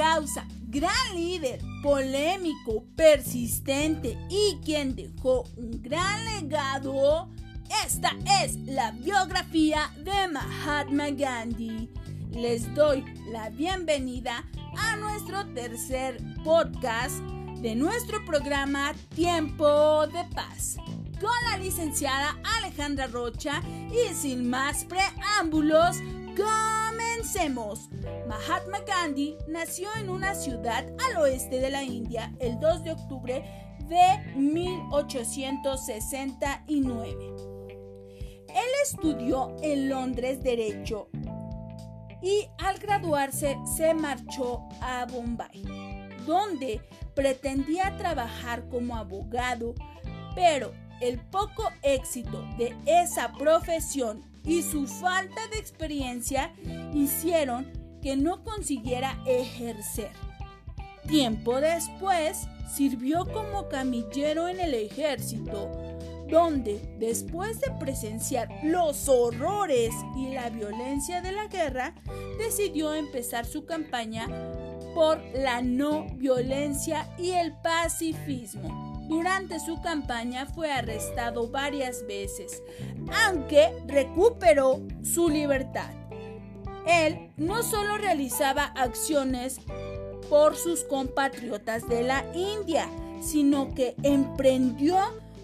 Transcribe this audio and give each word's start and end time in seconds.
causa, 0.00 0.46
gran 0.68 1.14
líder, 1.14 1.60
polémico, 1.82 2.86
persistente 2.96 4.16
y 4.30 4.58
quien 4.64 4.96
dejó 4.96 5.44
un 5.58 5.82
gran 5.82 6.24
legado, 6.24 7.28
esta 7.84 8.12
es 8.42 8.56
la 8.64 8.92
biografía 8.92 9.92
de 9.98 10.28
Mahatma 10.32 11.10
Gandhi. 11.10 11.90
Les 12.30 12.74
doy 12.74 13.04
la 13.30 13.50
bienvenida 13.50 14.42
a 14.78 14.96
nuestro 14.96 15.46
tercer 15.52 16.16
podcast 16.44 17.18
de 17.60 17.74
nuestro 17.74 18.24
programa 18.24 18.94
Tiempo 19.14 20.06
de 20.06 20.24
Paz 20.34 20.78
con 21.20 21.30
la 21.50 21.58
licenciada 21.58 22.38
Alejandra 22.56 23.06
Rocha 23.06 23.60
y 23.90 24.14
sin 24.14 24.48
más 24.48 24.86
preámbulos, 24.86 25.98
comencemos. 27.20 27.90
Mahatma 28.26 28.78
Gandhi 28.86 29.36
nació 29.46 29.90
en 30.00 30.08
una 30.08 30.34
ciudad 30.34 30.86
al 31.06 31.18
oeste 31.18 31.60
de 31.60 31.68
la 31.68 31.82
India 31.82 32.32
el 32.40 32.58
2 32.58 32.84
de 32.84 32.92
octubre 32.92 33.44
de 33.88 34.32
1869. 34.36 37.14
Él 38.48 38.70
estudió 38.84 39.54
en 39.62 39.90
Londres 39.90 40.42
Derecho 40.42 41.10
y 42.22 42.46
al 42.58 42.78
graduarse 42.78 43.58
se 43.76 43.92
marchó 43.92 44.66
a 44.80 45.04
Bombay, 45.04 45.62
donde 46.26 46.80
pretendía 47.14 47.98
trabajar 47.98 48.66
como 48.70 48.96
abogado, 48.96 49.74
pero 50.34 50.72
el 51.02 51.20
poco 51.20 51.70
éxito 51.82 52.42
de 52.56 52.74
esa 52.86 53.30
profesión 53.32 54.24
y 54.44 54.62
su 54.62 54.86
falta 54.86 55.48
de 55.48 55.58
experiencia 55.58 56.52
hicieron 56.94 57.70
que 58.02 58.16
no 58.16 58.42
consiguiera 58.44 59.18
ejercer. 59.26 60.10
Tiempo 61.06 61.60
después, 61.60 62.46
sirvió 62.74 63.26
como 63.26 63.68
camillero 63.68 64.48
en 64.48 64.60
el 64.60 64.74
ejército, 64.74 65.70
donde, 66.28 66.80
después 66.98 67.60
de 67.60 67.72
presenciar 67.80 68.48
los 68.62 69.08
horrores 69.08 69.92
y 70.16 70.28
la 70.28 70.48
violencia 70.50 71.20
de 71.20 71.32
la 71.32 71.48
guerra, 71.48 71.94
decidió 72.38 72.94
empezar 72.94 73.44
su 73.44 73.64
campaña 73.64 74.28
por 74.94 75.20
la 75.34 75.62
no 75.62 76.06
violencia 76.14 77.08
y 77.18 77.30
el 77.30 77.52
pacifismo. 77.60 78.90
Durante 79.08 79.58
su 79.58 79.80
campaña 79.82 80.46
fue 80.46 80.70
arrestado 80.70 81.50
varias 81.50 82.06
veces, 82.06 82.62
aunque 83.26 83.72
recuperó 83.88 84.80
su 85.02 85.28
libertad. 85.28 85.99
Él 86.86 87.30
no 87.36 87.62
solo 87.62 87.98
realizaba 87.98 88.64
acciones 88.64 89.60
por 90.28 90.56
sus 90.56 90.84
compatriotas 90.84 91.88
de 91.88 92.02
la 92.02 92.24
India, 92.34 92.88
sino 93.20 93.74
que 93.74 93.94
emprendió 94.02 94.98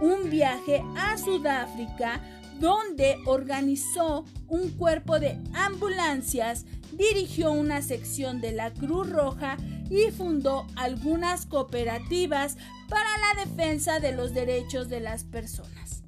un 0.00 0.30
viaje 0.30 0.82
a 0.96 1.18
Sudáfrica 1.18 2.20
donde 2.58 3.16
organizó 3.24 4.24
un 4.48 4.70
cuerpo 4.70 5.18
de 5.18 5.38
ambulancias, 5.54 6.66
dirigió 6.92 7.52
una 7.52 7.80
sección 7.80 8.40
de 8.40 8.52
la 8.52 8.72
Cruz 8.72 9.08
Roja 9.10 9.56
y 9.88 10.10
fundó 10.10 10.66
algunas 10.76 11.46
cooperativas 11.46 12.56
para 12.88 13.08
la 13.18 13.44
defensa 13.44 13.98
de 13.98 14.12
los 14.12 14.34
derechos 14.34 14.88
de 14.88 15.00
las 15.00 15.24
personas. 15.24 16.02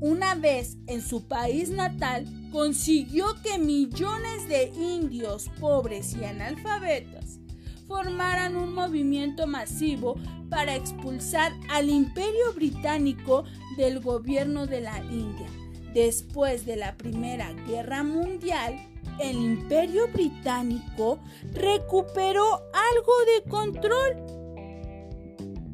Una 0.00 0.34
vez 0.34 0.78
en 0.86 1.02
su 1.02 1.28
país 1.28 1.68
natal, 1.70 2.26
consiguió 2.52 3.24
que 3.42 3.58
millones 3.58 4.46
de 4.46 4.66
indios 4.78 5.48
pobres 5.58 6.14
y 6.14 6.24
analfabetas 6.24 7.40
formaran 7.88 8.56
un 8.56 8.74
movimiento 8.74 9.46
masivo 9.46 10.16
para 10.50 10.76
expulsar 10.76 11.52
al 11.70 11.88
imperio 11.88 12.52
británico 12.54 13.44
del 13.76 14.00
gobierno 14.00 14.66
de 14.66 14.82
la 14.82 14.98
India. 15.10 15.46
Después 15.94 16.64
de 16.66 16.76
la 16.76 16.96
Primera 16.96 17.52
Guerra 17.66 18.02
Mundial, 18.02 18.76
el 19.18 19.36
imperio 19.36 20.08
británico 20.08 21.18
recuperó 21.52 22.44
algo 22.72 23.12
de 23.26 23.50
control 23.50 24.42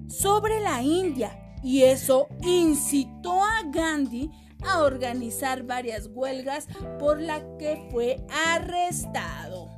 sobre 0.09 0.61
la 0.61 0.83
India 0.83 1.39
y 1.63 1.83
eso 1.83 2.29
incitó 2.43 3.43
a 3.43 3.63
Gandhi 3.71 4.31
a 4.31 4.48
organizar 4.79 5.65
varias 5.65 6.09
huelgas 6.13 6.67
por 6.99 7.21
las 7.21 7.43
que 7.59 7.89
fue 7.91 8.25
arrestado. 8.47 9.69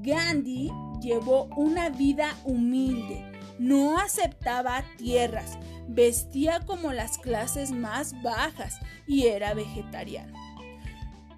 Gandhi 0.00 0.70
llevó 1.00 1.44
una 1.56 1.88
vida 1.88 2.36
humilde, 2.44 3.24
no 3.58 3.98
aceptaba 3.98 4.84
tierras, 4.98 5.58
vestía 5.88 6.60
como 6.60 6.92
las 6.92 7.18
clases 7.18 7.72
más 7.72 8.20
bajas 8.22 8.78
y 9.06 9.26
era 9.26 9.54
vegetariano. 9.54 10.38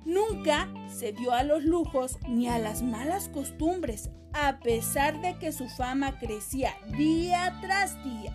Nunca 0.05 0.69
se 0.89 1.13
dio 1.13 1.33
a 1.33 1.43
los 1.43 1.65
lujos 1.65 2.19
ni 2.29 2.49
a 2.49 2.59
las 2.59 2.83
malas 2.83 3.29
costumbres, 3.29 4.11
a 4.33 4.61
pesar 4.61 5.21
de 5.21 5.37
que 5.39 5.51
su 5.51 5.69
fama 5.69 6.19
crecía 6.19 6.75
día 6.97 7.59
tras 7.61 8.03
día. 8.05 8.33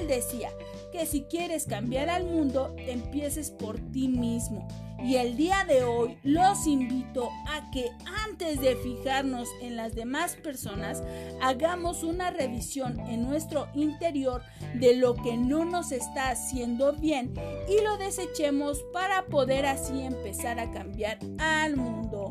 Él 0.00 0.08
decía 0.08 0.50
que 0.92 1.06
si 1.06 1.22
quieres 1.22 1.66
cambiar 1.66 2.08
al 2.08 2.24
mundo, 2.24 2.74
empieces 2.78 3.50
por 3.50 3.78
ti 3.92 4.08
mismo. 4.08 4.66
Y 5.02 5.16
el 5.16 5.36
día 5.36 5.64
de 5.66 5.82
hoy 5.84 6.18
los 6.24 6.66
invito 6.66 7.30
a 7.48 7.70
que 7.70 7.90
antes 8.26 8.60
de 8.60 8.76
fijarnos 8.76 9.48
en 9.62 9.76
las 9.76 9.94
demás 9.94 10.36
personas, 10.36 11.02
hagamos 11.40 12.02
una 12.02 12.30
revisión 12.30 13.00
en 13.00 13.22
nuestro 13.22 13.68
interior 13.74 14.42
de 14.74 14.96
lo 14.96 15.14
que 15.14 15.36
no 15.36 15.64
nos 15.64 15.90
está 15.92 16.30
haciendo 16.30 16.92
bien 16.92 17.32
y 17.68 17.82
lo 17.82 17.96
desechemos 17.96 18.82
para 18.92 19.26
poder 19.26 19.64
así 19.64 20.02
empezar 20.02 20.60
a 20.60 20.70
cambiar 20.70 21.18
al 21.38 21.76
mundo. 21.76 22.30